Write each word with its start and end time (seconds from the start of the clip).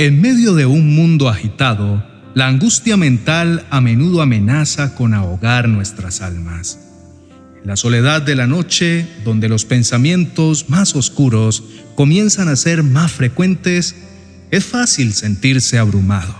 En 0.00 0.22
medio 0.22 0.54
de 0.54 0.64
un 0.64 0.94
mundo 0.94 1.28
agitado, 1.28 2.02
la 2.32 2.46
angustia 2.46 2.96
mental 2.96 3.66
a 3.68 3.82
menudo 3.82 4.22
amenaza 4.22 4.94
con 4.94 5.12
ahogar 5.12 5.68
nuestras 5.68 6.22
almas. 6.22 6.78
En 7.60 7.68
la 7.68 7.76
soledad 7.76 8.22
de 8.22 8.34
la 8.34 8.46
noche, 8.46 9.06
donde 9.26 9.50
los 9.50 9.66
pensamientos 9.66 10.70
más 10.70 10.96
oscuros 10.96 11.62
comienzan 11.96 12.48
a 12.48 12.56
ser 12.56 12.82
más 12.82 13.12
frecuentes, 13.12 13.94
es 14.50 14.64
fácil 14.64 15.12
sentirse 15.12 15.76
abrumado. 15.76 16.34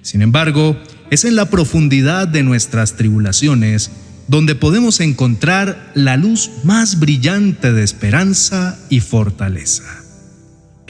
Sin 0.00 0.22
embargo, 0.22 0.74
es 1.10 1.26
en 1.26 1.36
la 1.36 1.50
profundidad 1.50 2.28
de 2.28 2.42
nuestras 2.42 2.94
tribulaciones 2.96 3.90
donde 4.26 4.54
podemos 4.54 5.00
encontrar 5.00 5.92
la 5.94 6.16
luz 6.16 6.50
más 6.64 6.98
brillante 6.98 7.74
de 7.74 7.82
esperanza 7.82 8.78
y 8.88 9.00
fortaleza. 9.00 9.99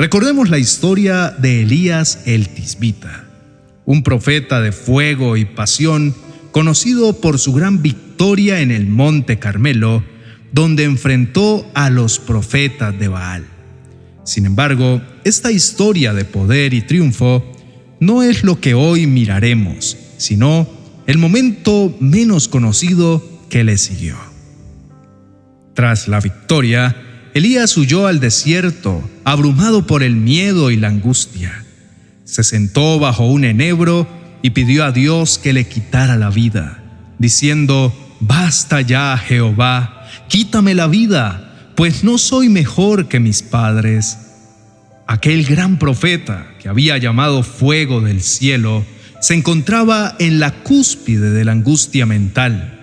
Recordemos 0.00 0.48
la 0.48 0.56
historia 0.56 1.28
de 1.28 1.60
Elías 1.60 2.22
el 2.24 2.48
Tisbita, 2.48 3.26
un 3.84 4.02
profeta 4.02 4.62
de 4.62 4.72
fuego 4.72 5.36
y 5.36 5.44
pasión 5.44 6.14
conocido 6.52 7.20
por 7.20 7.38
su 7.38 7.52
gran 7.52 7.82
victoria 7.82 8.62
en 8.62 8.70
el 8.70 8.86
Monte 8.86 9.38
Carmelo, 9.38 10.02
donde 10.52 10.84
enfrentó 10.84 11.70
a 11.74 11.90
los 11.90 12.18
profetas 12.18 12.98
de 12.98 13.08
Baal. 13.08 13.44
Sin 14.24 14.46
embargo, 14.46 15.02
esta 15.24 15.52
historia 15.52 16.14
de 16.14 16.24
poder 16.24 16.72
y 16.72 16.80
triunfo 16.80 17.44
no 18.00 18.22
es 18.22 18.42
lo 18.42 18.58
que 18.58 18.72
hoy 18.72 19.06
miraremos, 19.06 19.98
sino 20.16 20.66
el 21.06 21.18
momento 21.18 21.94
menos 22.00 22.48
conocido 22.48 23.22
que 23.50 23.64
le 23.64 23.76
siguió. 23.76 24.16
Tras 25.74 26.08
la 26.08 26.20
victoria, 26.20 26.96
Elías 27.32 27.76
huyó 27.76 28.06
al 28.08 28.18
desierto, 28.18 29.08
abrumado 29.24 29.86
por 29.86 30.02
el 30.02 30.16
miedo 30.16 30.70
y 30.70 30.76
la 30.76 30.88
angustia. 30.88 31.64
Se 32.24 32.42
sentó 32.42 32.98
bajo 32.98 33.26
un 33.26 33.44
enebro 33.44 34.08
y 34.42 34.50
pidió 34.50 34.84
a 34.84 34.90
Dios 34.90 35.38
que 35.38 35.52
le 35.52 35.68
quitara 35.68 36.16
la 36.16 36.30
vida, 36.30 36.82
diciendo, 37.18 37.94
Basta 38.20 38.80
ya, 38.80 39.16
Jehová, 39.16 40.08
quítame 40.28 40.74
la 40.74 40.88
vida, 40.88 41.72
pues 41.76 42.02
no 42.02 42.18
soy 42.18 42.48
mejor 42.48 43.06
que 43.08 43.20
mis 43.20 43.42
padres. 43.42 44.18
Aquel 45.06 45.44
gran 45.44 45.78
profeta 45.78 46.54
que 46.60 46.68
había 46.68 46.98
llamado 46.98 47.42
fuego 47.42 48.00
del 48.00 48.22
cielo 48.22 48.84
se 49.20 49.34
encontraba 49.34 50.16
en 50.18 50.40
la 50.40 50.52
cúspide 50.62 51.30
de 51.30 51.44
la 51.44 51.52
angustia 51.52 52.06
mental. 52.06 52.78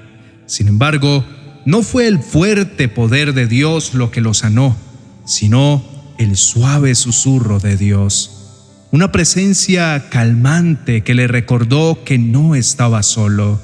Sin 0.46 0.68
embargo, 0.68 1.26
no 1.68 1.84
fue 1.84 2.08
el 2.08 2.20
fuerte 2.20 2.88
poder 2.88 3.34
de 3.34 3.46
Dios 3.46 3.94
lo 3.94 4.10
que 4.10 4.22
lo 4.22 4.34
sanó, 4.34 4.78
sino 5.26 5.84
el 6.18 6.38
suave 6.38 6.96
susurro 6.96 7.60
de 7.60 7.76
Dios. 7.76 8.86
Una 8.92 9.12
presencia 9.12 10.08
calmante 10.10 11.02
que 11.02 11.14
le 11.14 11.28
recordó 11.28 12.06
que 12.06 12.18
no 12.18 12.56
estaba 12.56 13.04
solo. 13.04 13.60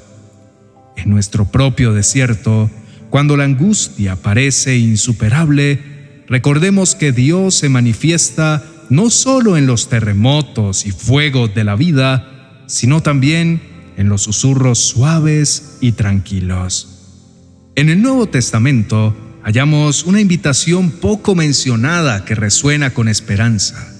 En 0.98 1.08
nuestro 1.08 1.46
propio 1.46 1.94
desierto, 1.94 2.70
cuando 3.08 3.38
la 3.38 3.44
angustia 3.44 4.16
parece 4.16 4.76
insuperable, 4.76 6.24
recordemos 6.28 6.94
que 6.94 7.10
Dios 7.10 7.54
se 7.54 7.70
manifiesta 7.70 8.62
no 8.90 9.08
solo 9.08 9.56
en 9.56 9.66
los 9.66 9.88
terremotos 9.88 10.84
y 10.84 10.90
fuegos 10.90 11.54
de 11.54 11.64
la 11.64 11.74
vida, 11.74 12.64
sino 12.66 13.02
también 13.02 13.62
en 13.96 14.10
los 14.10 14.20
susurros 14.20 14.78
suaves 14.78 15.78
y 15.80 15.92
tranquilos. 15.92 16.93
En 17.76 17.88
el 17.88 18.00
Nuevo 18.00 18.28
Testamento 18.28 19.16
hallamos 19.42 20.04
una 20.04 20.20
invitación 20.20 20.92
poco 20.92 21.34
mencionada 21.34 22.24
que 22.24 22.36
resuena 22.36 22.90
con 22.90 23.08
esperanza. 23.08 23.92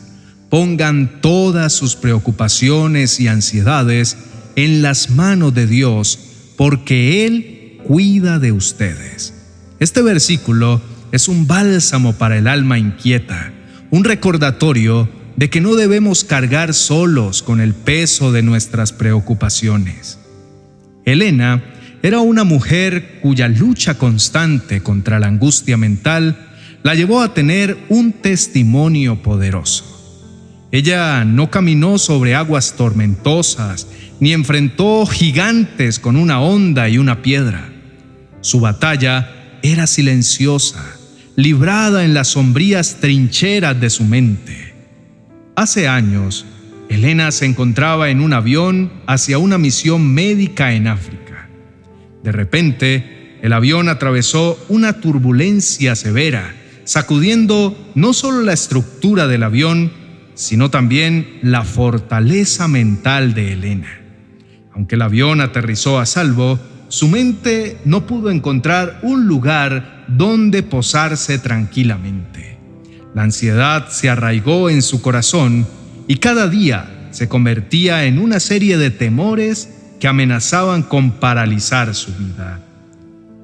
Pongan 0.48 1.20
todas 1.20 1.72
sus 1.72 1.96
preocupaciones 1.96 3.18
y 3.18 3.26
ansiedades 3.26 4.16
en 4.54 4.80
las 4.80 5.10
manos 5.10 5.54
de 5.54 5.66
Dios, 5.66 6.20
porque 6.56 7.26
Él 7.26 7.80
cuida 7.84 8.38
de 8.38 8.52
ustedes. 8.52 9.34
Este 9.80 10.02
versículo 10.02 10.80
es 11.10 11.26
un 11.26 11.48
bálsamo 11.48 12.12
para 12.12 12.38
el 12.38 12.46
alma 12.46 12.78
inquieta, 12.78 13.52
un 13.90 14.04
recordatorio 14.04 15.08
de 15.34 15.50
que 15.50 15.60
no 15.60 15.74
debemos 15.74 16.22
cargar 16.22 16.74
solos 16.74 17.42
con 17.42 17.60
el 17.60 17.74
peso 17.74 18.30
de 18.30 18.44
nuestras 18.44 18.92
preocupaciones. 18.92 20.20
Elena 21.04 21.73
era 22.04 22.20
una 22.20 22.44
mujer 22.44 23.20
cuya 23.22 23.48
lucha 23.48 23.96
constante 23.96 24.82
contra 24.82 25.18
la 25.18 25.28
angustia 25.28 25.78
mental 25.78 26.36
la 26.82 26.94
llevó 26.94 27.22
a 27.22 27.32
tener 27.32 27.78
un 27.88 28.12
testimonio 28.12 29.22
poderoso. 29.22 29.86
Ella 30.70 31.24
no 31.24 31.50
caminó 31.50 31.96
sobre 31.96 32.34
aguas 32.34 32.74
tormentosas 32.76 33.86
ni 34.20 34.34
enfrentó 34.34 35.06
gigantes 35.06 35.98
con 35.98 36.16
una 36.16 36.42
onda 36.42 36.90
y 36.90 36.98
una 36.98 37.22
piedra. 37.22 37.72
Su 38.42 38.60
batalla 38.60 39.58
era 39.62 39.86
silenciosa, 39.86 40.84
librada 41.36 42.04
en 42.04 42.12
las 42.12 42.28
sombrías 42.28 42.98
trincheras 43.00 43.80
de 43.80 43.88
su 43.88 44.04
mente. 44.04 44.74
Hace 45.56 45.88
años, 45.88 46.44
Elena 46.90 47.32
se 47.32 47.46
encontraba 47.46 48.10
en 48.10 48.20
un 48.20 48.34
avión 48.34 48.92
hacia 49.06 49.38
una 49.38 49.56
misión 49.56 50.06
médica 50.12 50.74
en 50.74 50.86
África. 50.86 51.23
De 52.24 52.32
repente, 52.32 53.36
el 53.42 53.52
avión 53.52 53.90
atravesó 53.90 54.58
una 54.70 54.94
turbulencia 54.94 55.94
severa, 55.94 56.54
sacudiendo 56.84 57.76
no 57.94 58.14
solo 58.14 58.40
la 58.40 58.54
estructura 58.54 59.26
del 59.26 59.42
avión, 59.42 59.92
sino 60.32 60.70
también 60.70 61.38
la 61.42 61.64
fortaleza 61.64 62.66
mental 62.66 63.34
de 63.34 63.52
Elena. 63.52 64.00
Aunque 64.72 64.94
el 64.94 65.02
avión 65.02 65.42
aterrizó 65.42 66.00
a 66.00 66.06
salvo, 66.06 66.58
su 66.88 67.08
mente 67.08 67.76
no 67.84 68.06
pudo 68.06 68.30
encontrar 68.30 69.00
un 69.02 69.26
lugar 69.26 70.06
donde 70.08 70.62
posarse 70.62 71.38
tranquilamente. 71.38 72.56
La 73.14 73.24
ansiedad 73.24 73.90
se 73.90 74.08
arraigó 74.08 74.70
en 74.70 74.80
su 74.80 75.02
corazón 75.02 75.66
y 76.08 76.16
cada 76.16 76.48
día 76.48 77.08
se 77.10 77.28
convertía 77.28 78.06
en 78.06 78.18
una 78.18 78.40
serie 78.40 78.78
de 78.78 78.90
temores 78.90 79.73
que 80.00 80.08
amenazaban 80.08 80.82
con 80.82 81.12
paralizar 81.12 81.94
su 81.94 82.12
vida. 82.14 82.60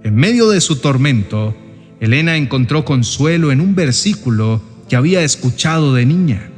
En 0.03 0.15
medio 0.15 0.51
de 0.51 0.61
su 0.61 0.77
tormento, 0.77 1.55
Elena 2.01 2.37
encontró 2.37 2.85
consuelo 2.85 3.53
en 3.53 3.61
un 3.61 3.75
versículo 3.75 4.63
que 4.89 4.97
había 4.97 5.23
escuchado 5.23 5.95
de 5.95 6.07
niña. 6.07 6.51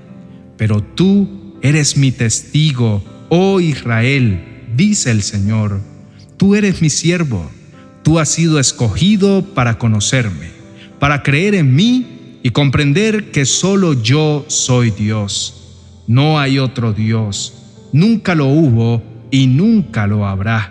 Pero 0.56 0.82
tú 0.82 1.58
eres 1.62 1.96
mi 1.96 2.12
testigo, 2.12 3.02
oh 3.28 3.60
Israel, 3.60 4.68
dice 4.76 5.10
el 5.10 5.22
Señor. 5.22 5.80
Tú 6.36 6.54
eres 6.54 6.82
mi 6.82 6.90
siervo, 6.90 7.50
tú 8.02 8.18
has 8.18 8.28
sido 8.28 8.58
escogido 8.58 9.44
para 9.54 9.78
conocerme, 9.78 10.50
para 10.98 11.22
creer 11.22 11.54
en 11.54 11.74
mí 11.74 12.38
y 12.42 12.50
comprender 12.50 13.30
que 13.30 13.44
solo 13.44 13.92
yo 13.92 14.44
soy 14.48 14.90
Dios. 14.90 15.58
No 16.06 16.40
hay 16.40 16.58
otro 16.58 16.92
Dios, 16.92 17.54
nunca 17.92 18.34
lo 18.34 18.46
hubo 18.46 19.02
y 19.32 19.48
nunca 19.48 20.06
lo 20.06 20.28
habrá. 20.28 20.70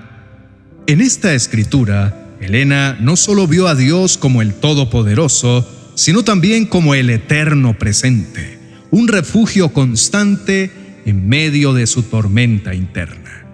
En 0.88 1.02
esta 1.02 1.34
escritura, 1.34 2.38
Elena 2.40 2.96
no 3.02 3.18
solo 3.18 3.48
vio 3.48 3.68
a 3.68 3.76
Dios 3.76 4.18
como 4.18 4.42
el 4.42 4.54
Todopoderoso, 4.54 5.68
sino 5.96 6.24
también 6.24 6.68
como 6.68 6.94
el 6.94 7.10
eterno 7.10 7.78
presente, 7.78 8.60
un 8.92 9.08
refugio 9.08 9.74
constante 9.74 10.72
en 11.06 11.28
medio 11.28 11.74
de 11.74 11.88
su 11.88 12.04
tormenta 12.04 12.76
interna. 12.76 13.48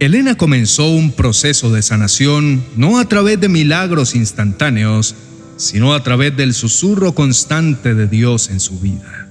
Elena 0.00 0.36
comenzó 0.36 0.88
un 0.90 1.12
proceso 1.12 1.70
de 1.70 1.82
sanación 1.82 2.64
no 2.74 2.98
a 2.98 3.04
través 3.04 3.40
de 3.40 3.48
milagros 3.48 4.14
instantáneos, 4.14 5.14
sino 5.58 5.92
a 5.92 6.02
través 6.02 6.34
del 6.36 6.54
susurro 6.54 7.14
constante 7.14 7.94
de 7.94 8.06
Dios 8.06 8.48
en 8.48 8.60
su 8.60 8.80
vida. 8.80 9.28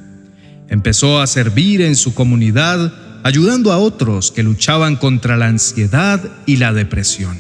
Empezó 0.70 1.22
a 1.22 1.28
servir 1.28 1.82
en 1.82 1.96
su 1.96 2.14
comunidad, 2.14 2.94
ayudando 3.28 3.74
a 3.74 3.78
otros 3.78 4.32
que 4.32 4.42
luchaban 4.42 4.96
contra 4.96 5.36
la 5.36 5.48
ansiedad 5.48 6.24
y 6.46 6.56
la 6.56 6.72
depresión. 6.72 7.38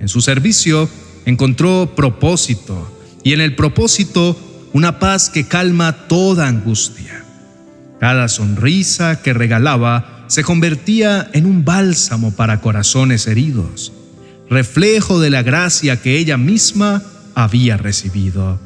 En 0.00 0.08
su 0.08 0.20
servicio 0.20 0.88
encontró 1.24 1.94
propósito 1.94 2.92
y 3.22 3.32
en 3.32 3.40
el 3.40 3.54
propósito 3.54 4.36
una 4.72 4.98
paz 4.98 5.30
que 5.30 5.46
calma 5.46 6.08
toda 6.08 6.48
angustia. 6.48 7.24
Cada 8.00 8.26
sonrisa 8.26 9.22
que 9.22 9.32
regalaba 9.32 10.24
se 10.26 10.42
convertía 10.42 11.30
en 11.32 11.46
un 11.46 11.64
bálsamo 11.64 12.32
para 12.32 12.60
corazones 12.60 13.28
heridos, 13.28 13.92
reflejo 14.50 15.20
de 15.20 15.30
la 15.30 15.44
gracia 15.44 16.02
que 16.02 16.18
ella 16.18 16.36
misma 16.36 17.04
había 17.36 17.76
recibido. 17.76 18.58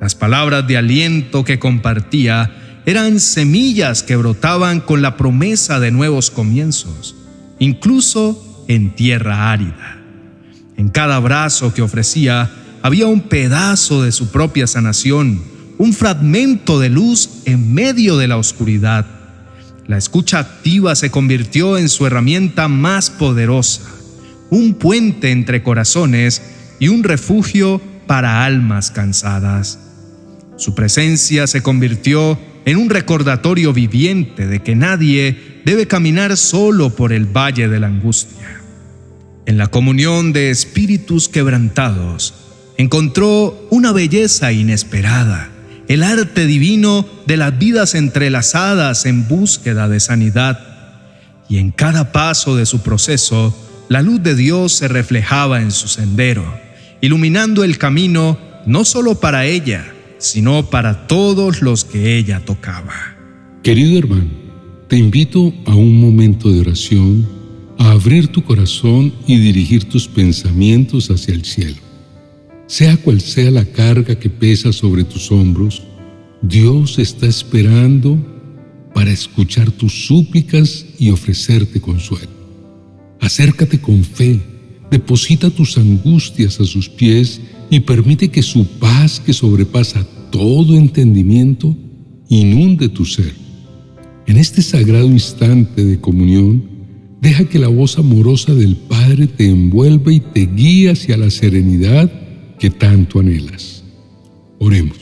Las 0.00 0.16
palabras 0.16 0.66
de 0.66 0.76
aliento 0.76 1.44
que 1.44 1.60
compartía 1.60 2.61
eran 2.84 3.20
semillas 3.20 4.02
que 4.02 4.16
brotaban 4.16 4.80
con 4.80 5.02
la 5.02 5.16
promesa 5.16 5.78
de 5.78 5.90
nuevos 5.90 6.30
comienzos, 6.30 7.14
incluso 7.58 8.64
en 8.68 8.94
tierra 8.94 9.52
árida. 9.52 10.00
En 10.76 10.88
cada 10.88 11.16
abrazo 11.16 11.72
que 11.72 11.82
ofrecía 11.82 12.50
había 12.82 13.06
un 13.06 13.20
pedazo 13.20 14.02
de 14.02 14.10
su 14.10 14.30
propia 14.30 14.66
sanación, 14.66 15.42
un 15.78 15.92
fragmento 15.92 16.80
de 16.80 16.88
luz 16.88 17.28
en 17.44 17.72
medio 17.72 18.16
de 18.16 18.28
la 18.28 18.36
oscuridad. 18.36 19.06
La 19.86 19.96
escucha 19.96 20.40
activa 20.40 20.94
se 20.96 21.10
convirtió 21.10 21.78
en 21.78 21.88
su 21.88 22.06
herramienta 22.06 22.66
más 22.66 23.10
poderosa, 23.10 23.82
un 24.50 24.74
puente 24.74 25.30
entre 25.30 25.62
corazones 25.62 26.42
y 26.80 26.88
un 26.88 27.04
refugio 27.04 27.80
para 28.08 28.44
almas 28.44 28.90
cansadas. 28.90 29.78
Su 30.56 30.74
presencia 30.74 31.46
se 31.46 31.62
convirtió 31.62 32.38
en 32.64 32.76
un 32.76 32.90
recordatorio 32.90 33.72
viviente 33.72 34.46
de 34.46 34.62
que 34.62 34.74
nadie 34.74 35.60
debe 35.64 35.86
caminar 35.86 36.36
solo 36.36 36.90
por 36.90 37.12
el 37.12 37.26
valle 37.26 37.68
de 37.68 37.80
la 37.80 37.88
angustia. 37.88 38.60
En 39.46 39.58
la 39.58 39.66
comunión 39.66 40.32
de 40.32 40.50
espíritus 40.50 41.28
quebrantados, 41.28 42.34
encontró 42.78 43.66
una 43.70 43.92
belleza 43.92 44.52
inesperada, 44.52 45.50
el 45.88 46.02
arte 46.02 46.46
divino 46.46 47.06
de 47.26 47.36
las 47.36 47.58
vidas 47.58 47.94
entrelazadas 47.94 49.04
en 49.04 49.26
búsqueda 49.26 49.88
de 49.88 50.00
sanidad. 50.00 50.60
Y 51.48 51.58
en 51.58 51.70
cada 51.70 52.12
paso 52.12 52.56
de 52.56 52.66
su 52.66 52.82
proceso, 52.82 53.54
la 53.88 54.00
luz 54.00 54.22
de 54.22 54.34
Dios 54.34 54.72
se 54.72 54.88
reflejaba 54.88 55.60
en 55.60 55.70
su 55.70 55.88
sendero, 55.88 56.44
iluminando 57.00 57.64
el 57.64 57.78
camino 57.78 58.38
no 58.64 58.84
solo 58.84 59.18
para 59.20 59.44
ella, 59.44 59.92
sino 60.22 60.70
para 60.70 61.08
todos 61.08 61.62
los 61.62 61.84
que 61.84 62.16
ella 62.16 62.44
tocaba. 62.44 62.94
Querido 63.62 63.98
hermano, 63.98 64.30
te 64.88 64.96
invito 64.96 65.52
a 65.66 65.74
un 65.74 66.00
momento 66.00 66.50
de 66.50 66.60
oración, 66.60 67.28
a 67.76 67.90
abrir 67.90 68.28
tu 68.28 68.42
corazón 68.44 69.12
y 69.26 69.36
dirigir 69.36 69.84
tus 69.84 70.06
pensamientos 70.06 71.10
hacia 71.10 71.34
el 71.34 71.44
cielo. 71.44 71.78
Sea 72.68 72.96
cual 72.98 73.20
sea 73.20 73.50
la 73.50 73.64
carga 73.64 74.14
que 74.14 74.30
pesa 74.30 74.72
sobre 74.72 75.02
tus 75.02 75.32
hombros, 75.32 75.82
Dios 76.40 77.00
está 77.00 77.26
esperando 77.26 78.16
para 78.94 79.10
escuchar 79.10 79.72
tus 79.72 80.06
súplicas 80.06 80.86
y 81.00 81.10
ofrecerte 81.10 81.80
consuelo. 81.80 82.30
Acércate 83.20 83.80
con 83.80 84.04
fe, 84.04 84.40
deposita 84.88 85.50
tus 85.50 85.76
angustias 85.78 86.60
a 86.60 86.64
sus 86.64 86.88
pies 86.88 87.40
y 87.72 87.80
permite 87.80 88.28
que 88.28 88.42
su 88.42 88.66
paz 88.66 89.18
que 89.18 89.32
sobrepasa 89.32 90.06
todo 90.30 90.76
entendimiento 90.76 91.74
inunde 92.28 92.90
tu 92.90 93.06
ser. 93.06 93.32
En 94.26 94.36
este 94.36 94.60
sagrado 94.60 95.06
instante 95.06 95.82
de 95.82 95.98
comunión, 95.98 96.62
deja 97.22 97.46
que 97.46 97.58
la 97.58 97.68
voz 97.68 97.98
amorosa 97.98 98.54
del 98.54 98.76
Padre 98.76 99.26
te 99.26 99.48
envuelva 99.48 100.12
y 100.12 100.20
te 100.20 100.44
guíe 100.44 100.90
hacia 100.90 101.16
la 101.16 101.30
serenidad 101.30 102.12
que 102.58 102.68
tanto 102.68 103.20
anhelas. 103.20 103.82
Oremos. 104.58 104.98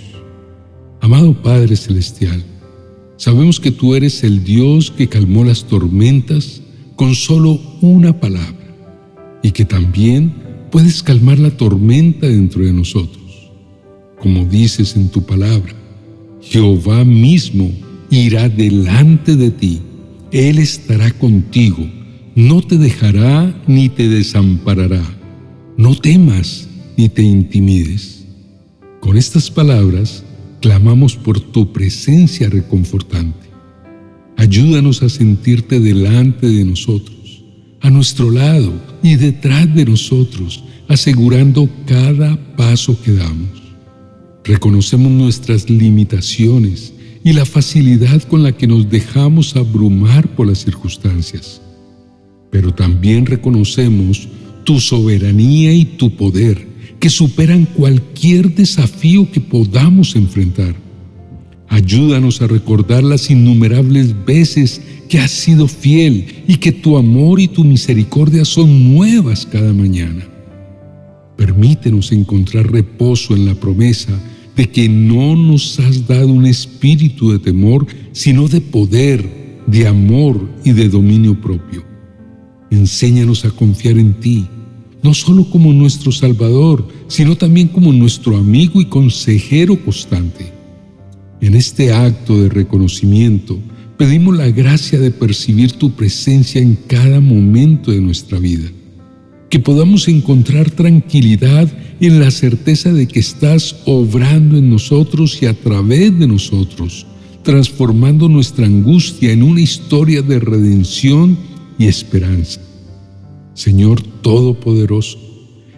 Amado 1.01 1.43
Padre 1.43 1.75
Celestial, 1.75 2.41
sabemos 3.17 3.59
que 3.59 3.73
tú 3.73 3.97
eres 3.97 4.23
el 4.23 4.45
Dios 4.45 4.93
que 4.93 5.09
calmó 5.09 5.43
las 5.43 5.65
tormentas 5.65 6.63
con 6.95 7.17
solo 7.17 7.61
una 7.81 8.21
palabra 8.21 8.77
y 9.43 9.51
que 9.51 9.65
también 9.65 10.50
puedes 10.71 11.03
calmar 11.03 11.39
la 11.39 11.51
tormenta 11.51 12.27
dentro 12.27 12.65
de 12.65 12.73
nosotros. 12.73 13.51
Como 14.21 14.45
dices 14.45 14.97
en 14.97 15.09
tu 15.09 15.23
palabra, 15.23 15.75
Jehová 16.43 17.05
mismo 17.05 17.71
irá 18.11 18.49
delante 18.49 19.37
de 19.37 19.51
ti, 19.51 19.81
Él 20.33 20.59
estará 20.59 21.11
contigo, 21.13 21.87
no 22.35 22.63
te 22.63 22.79
dejará 22.79 23.55
ni 23.67 23.89
te 23.89 24.09
desamparará. 24.09 25.03
No 25.77 25.95
temas 25.95 26.69
ni 26.97 27.09
te 27.09 27.23
intimides. 27.23 28.25
Con 29.01 29.17
estas 29.17 29.51
palabras 29.51 30.23
clamamos 30.61 31.17
por 31.17 31.41
tu 31.41 31.73
presencia 31.73 32.49
reconfortante. 32.51 33.49
Ayúdanos 34.37 35.03
a 35.03 35.09
sentirte 35.09 35.81
delante 35.81 36.47
de 36.49 36.65
nosotros 36.65 37.20
a 37.81 37.91
nuestro 37.91 38.31
lado 38.31 38.73
y 39.03 39.17
detrás 39.17 39.75
de 39.75 39.85
nosotros, 39.85 40.63
asegurando 40.89 41.69
cada 41.87 42.37
paso 42.57 43.01
que 43.03 43.13
damos. 43.13 43.61
Reconocemos 44.45 45.11
nuestras 45.13 45.69
limitaciones 45.69 46.93
y 47.23 47.33
la 47.33 47.45
facilidad 47.45 48.23
con 48.23 48.43
la 48.43 48.53
que 48.53 48.67
nos 48.67 48.89
dejamos 48.89 49.57
abrumar 49.57 50.29
por 50.35 50.47
las 50.47 50.65
circunstancias. 50.65 51.61
Pero 52.51 52.75
también 52.75 53.27
reconocemos 53.27 54.29
tu 54.65 54.81
soberanía 54.81 55.73
y 55.73 55.85
tu 55.85 56.17
poder 56.17 56.69
que 56.99 57.11
superan 57.11 57.65
cualquier 57.65 58.55
desafío 58.55 59.31
que 59.31 59.41
podamos 59.41 60.17
enfrentar. 60.17 60.75
Ayúdanos 61.71 62.43
a 62.43 62.49
recordar 62.49 63.05
las 63.05 63.31
innumerables 63.31 64.25
veces 64.27 64.81
que 65.09 65.21
has 65.21 65.31
sido 65.31 65.69
fiel 65.69 66.43
y 66.49 66.57
que 66.57 66.73
tu 66.73 66.97
amor 66.97 67.41
y 67.41 67.47
tu 67.47 67.63
misericordia 67.63 68.45
son 68.45 68.93
nuevas 68.93 69.47
cada 69.47 69.73
mañana. 69.73 70.27
Permítenos 71.37 72.11
encontrar 72.11 72.71
reposo 72.71 73.37
en 73.37 73.47
la 73.47 73.55
promesa 73.55 74.13
de 74.57 74.69
que 74.69 74.89
no 74.89 75.37
nos 75.37 75.79
has 75.79 76.09
dado 76.09 76.27
un 76.27 76.45
espíritu 76.45 77.31
de 77.31 77.39
temor, 77.39 77.87
sino 78.11 78.49
de 78.49 78.61
poder, 78.61 79.63
de 79.69 79.87
amor 79.87 80.51
y 80.65 80.73
de 80.73 80.89
dominio 80.89 81.41
propio. 81.41 81.85
Enséñanos 82.73 83.45
a 83.45 83.51
confiar 83.51 83.97
en 83.97 84.15
ti, 84.15 84.45
no 85.05 85.15
solo 85.15 85.49
como 85.49 85.73
nuestro 85.73 86.11
Salvador, 86.11 86.87
sino 87.07 87.37
también 87.37 87.69
como 87.69 87.93
nuestro 87.93 88.37
amigo 88.37 88.81
y 88.81 88.87
consejero 88.87 89.81
constante. 89.85 90.50
En 91.41 91.55
este 91.55 91.93
acto 91.93 92.43
de 92.43 92.49
reconocimiento, 92.49 93.59
pedimos 93.97 94.37
la 94.37 94.51
gracia 94.51 94.99
de 94.99 95.11
percibir 95.11 95.73
tu 95.73 95.93
presencia 95.93 96.61
en 96.61 96.77
cada 96.87 97.21
momento 97.21 97.91
de 97.91 98.01
nuestra 98.01 98.39
vida. 98.39 98.69
Que 99.49 99.59
podamos 99.59 100.07
encontrar 100.09 100.71
tranquilidad 100.71 101.69
en 102.01 102.21
la 102.21 102.31
certeza 102.31 102.93
de 102.93 103.09
que 103.09 103.21
estás 103.21 103.77
obrando 103.85 104.57
en 104.57 104.71
nosotros 104.71 105.43
y 105.43 105.47
a 105.47 105.55
través 105.55 106.19
de 106.19 106.27
nosotros, 106.27 107.07
transformando 107.43 108.29
nuestra 108.29 108.67
angustia 108.67 109.33
en 109.33 109.43
una 109.43 109.61
historia 109.61 110.23
de 110.23 110.39
redención 110.39 111.37
y 111.79 111.87
esperanza. 111.87 112.61
Señor 113.55 114.03
Todopoderoso, 114.23 115.19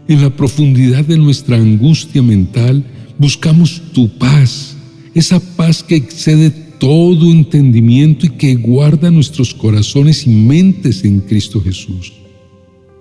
en 0.08 0.22
la 0.22 0.30
profundidad 0.30 1.04
de 1.04 1.18
nuestra 1.18 1.56
angustia 1.56 2.22
mental 2.22 2.84
buscamos 3.18 3.80
tu 3.92 4.08
paz, 4.18 4.71
esa 5.14 5.40
paz 5.40 5.82
que 5.82 5.96
excede 5.96 6.50
todo 6.50 7.30
entendimiento 7.30 8.26
y 8.26 8.30
que 8.30 8.54
guarda 8.56 9.10
nuestros 9.10 9.54
corazones 9.54 10.26
y 10.26 10.30
mentes 10.30 11.04
en 11.04 11.20
Cristo 11.20 11.60
Jesús. 11.60 12.12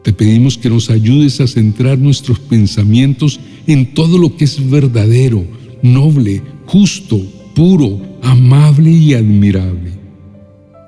Te 0.04 0.14
pedimos 0.14 0.58
que 0.58 0.70
nos 0.70 0.90
ayudes 0.90 1.40
a 1.42 1.48
centrar 1.48 1.98
nuestros 1.98 2.40
pensamientos 2.40 3.40
en 3.68 3.94
todo 3.94 4.18
lo 4.18 4.36
que 4.36 4.46
es 4.46 4.70
verdadero, 4.70 5.46
noble, 5.82 6.42
justo, 6.66 7.20
puro, 7.56 8.02
amable 8.24 8.92
y 8.92 9.14
admirable. 9.14 9.92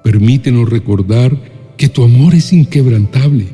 Permítenos 0.04 0.70
recordar 0.70 1.40
que 1.78 1.90
tu 1.90 2.04
amor 2.04 2.36
es 2.36 2.54
inquebrantable 2.54 3.48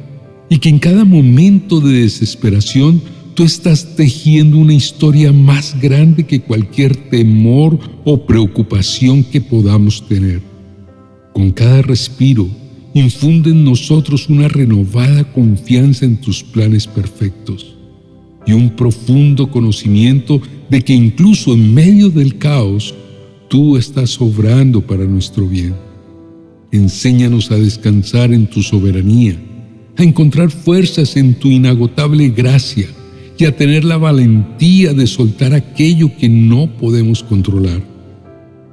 y 0.49 0.57
que 0.57 0.69
en 0.69 0.79
cada 0.79 1.05
momento 1.05 1.79
de 1.79 2.01
desesperación 2.01 3.01
tú 3.33 3.43
estás 3.43 3.95
tejiendo 3.95 4.57
una 4.57 4.73
historia 4.73 5.31
más 5.31 5.79
grande 5.79 6.25
que 6.25 6.41
cualquier 6.41 6.95
temor 7.09 7.79
o 8.03 8.25
preocupación 8.25 9.23
que 9.23 9.41
podamos 9.41 10.07
tener. 10.07 10.41
Con 11.33 11.51
cada 11.51 11.81
respiro, 11.81 12.47
infunde 12.93 13.51
en 13.51 13.63
nosotros 13.63 14.29
una 14.29 14.47
renovada 14.47 15.23
confianza 15.31 16.05
en 16.05 16.17
tus 16.17 16.43
planes 16.43 16.87
perfectos 16.87 17.75
y 18.45 18.53
un 18.53 18.75
profundo 18.75 19.49
conocimiento 19.49 20.41
de 20.69 20.81
que 20.81 20.93
incluso 20.93 21.53
en 21.53 21.73
medio 21.73 22.09
del 22.09 22.37
caos, 22.37 22.93
tú 23.47 23.77
estás 23.77 24.19
obrando 24.19 24.81
para 24.81 25.05
nuestro 25.05 25.47
bien. 25.47 25.75
Enséñanos 26.71 27.51
a 27.51 27.55
descansar 27.55 28.33
en 28.33 28.47
tu 28.47 28.61
soberanía, 28.61 29.35
a 29.97 30.03
encontrar 30.03 30.51
fuerzas 30.51 31.15
en 31.15 31.33
tu 31.35 31.47
inagotable 31.47 32.29
gracia 32.29 32.87
y 33.39 33.45
a 33.45 33.55
tener 33.55 33.85
la 33.85 33.95
valentía 33.97 34.93
de 34.93 35.07
soltar 35.07 35.53
aquello 35.53 36.11
que 36.17 36.27
no 36.27 36.69
podemos 36.77 37.23
controlar. 37.23 37.81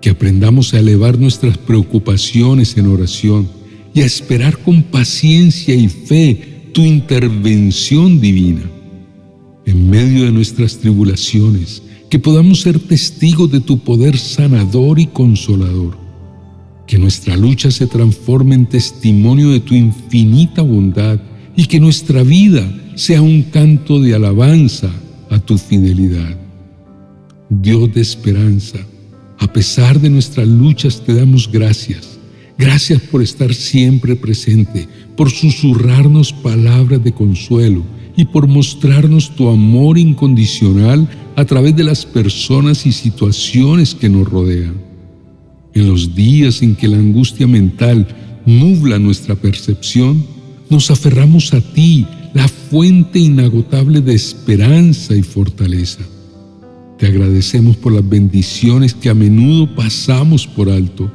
Que 0.00 0.10
aprendamos 0.10 0.74
a 0.74 0.80
elevar 0.80 1.18
nuestras 1.18 1.56
preocupaciones 1.56 2.76
en 2.76 2.88
oración 2.88 3.48
y 3.94 4.00
a 4.00 4.04
esperar 4.04 4.58
con 4.58 4.82
paciencia 4.82 5.72
y 5.72 5.88
fe 5.88 6.70
tu 6.72 6.82
intervención 6.82 8.20
divina. 8.20 8.62
En 9.66 9.88
medio 9.88 10.24
de 10.24 10.32
nuestras 10.32 10.78
tribulaciones, 10.78 11.84
que 12.10 12.18
podamos 12.18 12.62
ser 12.62 12.80
testigos 12.80 13.52
de 13.52 13.60
tu 13.60 13.78
poder 13.78 14.18
sanador 14.18 14.98
y 14.98 15.06
consolador. 15.06 15.96
Que 16.88 16.98
nuestra 16.98 17.36
lucha 17.36 17.70
se 17.70 17.86
transforme 17.86 18.56
en 18.56 18.66
testimonio 18.66 19.50
de 19.50 19.60
tu 19.60 19.74
infinita 19.74 20.62
bondad 20.62 21.20
y 21.56 21.66
que 21.66 21.80
nuestra 21.80 22.22
vida 22.22 22.70
sea 22.94 23.22
un 23.22 23.42
canto 23.42 24.00
de 24.00 24.14
alabanza 24.14 24.90
a 25.30 25.38
tu 25.38 25.56
fidelidad. 25.56 26.36
Dios 27.48 27.92
de 27.94 28.00
esperanza, 28.02 28.78
a 29.38 29.52
pesar 29.52 30.00
de 30.00 30.10
nuestras 30.10 30.46
luchas 30.46 31.02
te 31.04 31.14
damos 31.14 31.50
gracias. 31.50 32.18
Gracias 32.58 33.00
por 33.02 33.22
estar 33.22 33.54
siempre 33.54 34.16
presente, 34.16 34.88
por 35.16 35.30
susurrarnos 35.30 36.32
palabras 36.32 37.02
de 37.04 37.12
consuelo 37.12 37.84
y 38.16 38.24
por 38.24 38.46
mostrarnos 38.46 39.34
tu 39.36 39.48
amor 39.48 39.98
incondicional 39.98 41.08
a 41.36 41.44
través 41.44 41.76
de 41.76 41.84
las 41.84 42.06
personas 42.06 42.86
y 42.86 42.92
situaciones 42.92 43.94
que 43.94 44.08
nos 44.08 44.26
rodean. 44.28 44.74
En 45.74 45.88
los 45.88 46.14
días 46.14 46.62
en 46.62 46.74
que 46.74 46.88
la 46.88 46.96
angustia 46.96 47.46
mental 47.46 48.08
nubla 48.46 48.98
nuestra 48.98 49.34
percepción, 49.34 50.24
nos 50.70 50.90
aferramos 50.90 51.52
a 51.54 51.60
ti, 51.60 52.06
la 52.34 52.48
fuente 52.48 53.18
inagotable 53.18 54.00
de 54.00 54.14
esperanza 54.14 55.14
y 55.14 55.22
fortaleza. 55.22 56.00
Te 56.98 57.06
agradecemos 57.06 57.76
por 57.76 57.92
las 57.92 58.08
bendiciones 58.08 58.94
que 58.94 59.10
a 59.10 59.14
menudo 59.14 59.74
pasamos 59.74 60.46
por 60.46 60.70
alto, 60.70 61.10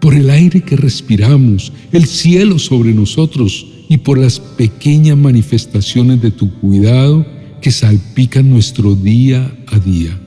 por 0.00 0.14
el 0.14 0.30
aire 0.30 0.62
que 0.62 0.76
respiramos, 0.76 1.72
el 1.92 2.06
cielo 2.06 2.58
sobre 2.58 2.92
nosotros 2.92 3.66
y 3.88 3.98
por 3.98 4.18
las 4.18 4.40
pequeñas 4.40 5.16
manifestaciones 5.16 6.20
de 6.20 6.30
tu 6.30 6.52
cuidado 6.60 7.26
que 7.60 7.70
salpican 7.70 8.50
nuestro 8.50 8.94
día 8.94 9.52
a 9.66 9.78
día. 9.78 10.18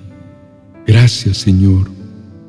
Gracias, 0.85 1.37
Señor, 1.37 1.89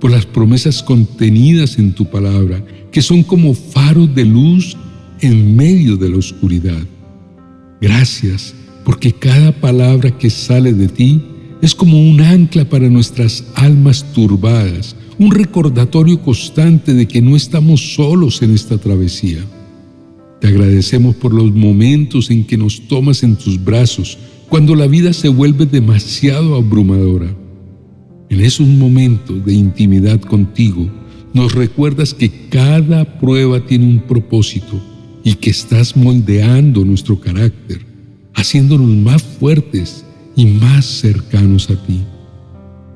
por 0.01 0.11
las 0.11 0.27
promesas 0.27 0.83
contenidas 0.83 1.79
en 1.79 1.93
tu 1.93 2.05
palabra, 2.05 2.65
que 2.93 3.03
son 3.03 3.23
como 3.23 3.55
faros 3.55 4.15
de 4.15 4.25
luz 4.25 4.77
en 5.25 5.57
medio 5.57 5.97
de 5.97 6.11
la 6.11 6.19
oscuridad. 6.19 6.83
Gracias, 7.81 8.55
porque 8.85 9.13
cada 9.13 9.53
palabra 9.53 10.17
que 10.17 10.29
sale 10.29 10.73
de 10.75 10.89
ti 10.89 11.23
es 11.63 11.75
como 11.75 11.99
un 11.99 12.21
ancla 12.21 12.69
para 12.69 12.91
nuestras 12.91 13.45
almas 13.55 14.05
turbadas, 14.13 14.95
un 15.19 15.31
recordatorio 15.31 16.21
constante 16.21 16.93
de 16.93 17.09
que 17.09 17.23
no 17.23 17.37
estamos 17.37 17.95
solos 17.95 18.43
en 18.43 18.53
esta 18.53 18.77
travesía. 18.77 19.39
Te 20.43 20.49
agradecemos 20.49 21.17
por 21.17 21.33
los 21.33 21.55
momentos 21.55 22.31
en 22.31 22.45
que 22.45 22.59
nos 22.59 22.87
tomas 22.87 23.23
en 23.23 23.37
tus 23.37 23.63
brazos, 23.63 24.19
cuando 24.51 24.75
la 24.75 24.87
vida 24.87 25.15
se 25.15 25.29
vuelve 25.29 25.65
demasiado 25.65 26.55
abrumadora. 26.55 27.35
En 28.29 28.41
esos 28.43 28.67
momentos 28.67 29.43
de 29.47 29.55
intimidad 29.55 30.21
contigo, 30.21 30.87
nos 31.33 31.55
recuerdas 31.55 32.13
que 32.13 32.31
cada 32.51 33.19
prueba 33.19 33.65
tiene 33.65 33.87
un 33.87 34.01
propósito 34.01 34.94
y 35.25 35.35
que 35.35 35.51
estás 35.51 35.97
moldeando 35.97 36.85
nuestro 36.85 37.19
carácter, 37.19 37.81
haciéndonos 38.35 38.87
más 38.87 39.23
fuertes 39.23 40.05
y 40.37 40.45
más 40.45 40.85
cercanos 40.85 41.71
a 41.71 41.83
ti. 41.87 42.03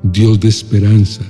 Dios 0.03 0.39
de 0.39 0.49
esperanza, 0.49 1.23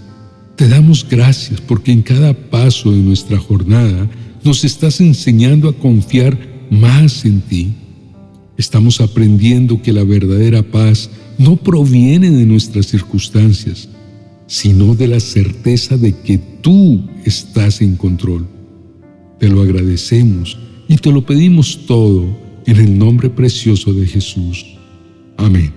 te 0.56 0.68
damos 0.68 1.06
gracias 1.08 1.60
porque 1.60 1.92
en 1.92 2.02
cada 2.02 2.34
paso 2.34 2.90
de 2.90 2.98
nuestra 2.98 3.38
jornada 3.38 4.10
nos 4.42 4.64
estás 4.64 5.00
enseñando 5.00 5.68
a 5.68 5.72
confiar 5.72 6.36
más 6.68 7.24
en 7.24 7.40
ti. 7.42 7.72
Estamos 8.56 9.00
aprendiendo 9.00 9.80
que 9.80 9.92
la 9.92 10.02
verdadera 10.02 10.64
paz 10.64 11.10
no 11.38 11.56
proviene 11.56 12.30
de 12.30 12.44
nuestras 12.44 12.86
circunstancias, 12.86 13.88
sino 14.48 14.96
de 14.96 15.06
la 15.06 15.20
certeza 15.20 15.96
de 15.96 16.12
que 16.12 16.38
tú 16.38 17.08
estás 17.24 17.80
en 17.80 17.94
control. 17.94 18.48
Te 19.38 19.48
lo 19.48 19.62
agradecemos 19.62 20.58
y 20.88 20.96
te 20.96 21.12
lo 21.12 21.24
pedimos 21.24 21.86
todo 21.86 22.26
en 22.66 22.76
el 22.76 22.98
nombre 22.98 23.28
precioso 23.28 23.92
de 23.92 24.06
Jesús. 24.06 24.64
Amén. 25.36 25.72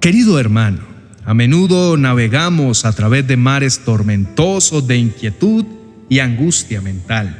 Querido 0.00 0.38
hermano, 0.38 0.80
a 1.24 1.34
menudo 1.34 1.96
navegamos 1.96 2.84
a 2.84 2.92
través 2.92 3.26
de 3.26 3.36
mares 3.36 3.80
tormentosos 3.84 4.86
de 4.86 4.96
inquietud 4.96 5.64
y 6.08 6.20
angustia 6.20 6.80
mental. 6.80 7.36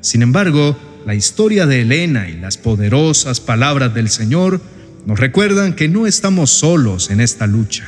Sin 0.00 0.22
embargo, 0.22 0.76
la 1.06 1.14
historia 1.14 1.66
de 1.66 1.82
Elena 1.82 2.28
y 2.30 2.38
las 2.38 2.56
poderosas 2.56 3.40
palabras 3.40 3.92
del 3.92 4.08
Señor 4.08 4.60
nos 5.04 5.20
recuerdan 5.20 5.74
que 5.74 5.88
no 5.88 6.06
estamos 6.06 6.50
solos 6.50 7.10
en 7.10 7.20
esta 7.20 7.46
lucha. 7.46 7.84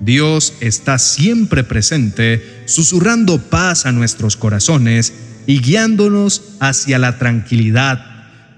Dios 0.00 0.54
está 0.60 0.98
siempre 0.98 1.64
presente, 1.64 2.62
susurrando 2.66 3.38
paz 3.38 3.86
a 3.86 3.92
nuestros 3.92 4.36
corazones 4.36 5.12
y 5.46 5.60
guiándonos 5.60 6.42
hacia 6.60 6.98
la 6.98 7.18
tranquilidad. 7.18 8.04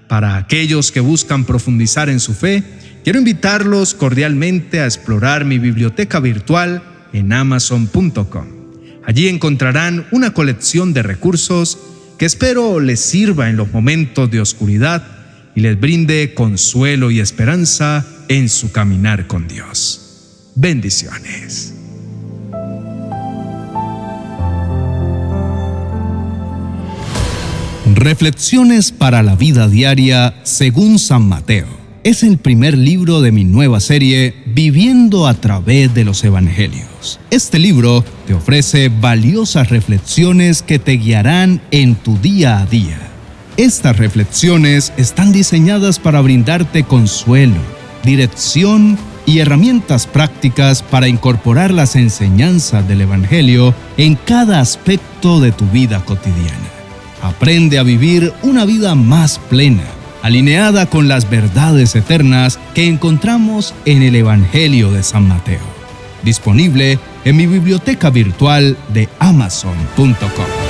Para 0.07 0.37
aquellos 0.37 0.91
que 0.91 1.01
buscan 1.01 1.45
profundizar 1.45 2.09
en 2.09 2.19
su 2.19 2.33
fe, 2.33 2.63
Quiero 3.07 3.19
invitarlos 3.19 3.93
cordialmente 3.93 4.81
a 4.81 4.85
explorar 4.85 5.45
mi 5.45 5.59
biblioteca 5.59 6.19
virtual 6.19 6.83
en 7.13 7.31
amazon.com. 7.31 8.47
Allí 9.05 9.29
encontrarán 9.29 10.05
una 10.11 10.33
colección 10.33 10.91
de 10.91 11.03
recursos 11.03 11.77
que 12.17 12.25
espero 12.25 12.81
les 12.81 12.99
sirva 12.99 13.49
en 13.49 13.55
los 13.55 13.71
momentos 13.71 14.29
de 14.29 14.41
oscuridad 14.41 15.07
y 15.55 15.61
les 15.61 15.79
brinde 15.79 16.33
consuelo 16.33 17.09
y 17.09 17.21
esperanza 17.21 18.05
en 18.27 18.49
su 18.49 18.73
caminar 18.73 19.25
con 19.25 19.47
Dios. 19.47 20.51
Bendiciones. 20.55 21.76
Reflexiones 27.97 28.91
para 28.91 29.23
la 29.23 29.35
vida 29.35 29.67
diaria 29.67 30.35
según 30.43 30.99
San 30.99 31.27
Mateo 31.27 31.65
es 32.03 32.21
el 32.21 32.37
primer 32.37 32.77
libro 32.77 33.21
de 33.21 33.31
mi 33.31 33.43
nueva 33.43 33.79
serie 33.79 34.35
Viviendo 34.45 35.25
a 35.25 35.33
través 35.33 35.95
de 35.95 36.05
los 36.05 36.23
Evangelios. 36.23 37.19
Este 37.31 37.57
libro 37.57 38.05
te 38.27 38.35
ofrece 38.35 38.89
valiosas 38.89 39.71
reflexiones 39.71 40.61
que 40.61 40.77
te 40.77 40.91
guiarán 40.91 41.59
en 41.71 41.95
tu 41.95 42.19
día 42.19 42.59
a 42.59 42.67
día. 42.67 42.99
Estas 43.57 43.97
reflexiones 43.97 44.93
están 44.97 45.31
diseñadas 45.31 45.97
para 45.97 46.21
brindarte 46.21 46.83
consuelo, 46.83 47.57
dirección 48.03 48.95
y 49.25 49.39
herramientas 49.39 50.05
prácticas 50.05 50.83
para 50.83 51.07
incorporar 51.07 51.71
las 51.71 51.95
enseñanzas 51.95 52.87
del 52.87 53.01
Evangelio 53.01 53.73
en 53.97 54.13
cada 54.13 54.59
aspecto 54.59 55.39
de 55.39 55.51
tu 55.51 55.65
vida 55.71 56.05
cotidiana. 56.05 56.76
Aprende 57.21 57.79
a 57.79 57.83
vivir 57.83 58.33
una 58.43 58.65
vida 58.65 58.95
más 58.95 59.39
plena 59.39 59.83
alineada 60.21 60.87
con 60.87 61.07
las 61.07 61.29
verdades 61.29 61.95
eternas 61.95 62.59
que 62.73 62.87
encontramos 62.87 63.73
en 63.85 64.03
el 64.03 64.15
Evangelio 64.15 64.91
de 64.91 65.03
San 65.03 65.27
Mateo. 65.27 65.61
Disponible 66.23 66.99
en 67.23 67.37
mi 67.37 67.47
biblioteca 67.47 68.09
virtual 68.09 68.77
de 68.89 69.07
amazon.com. 69.19 70.66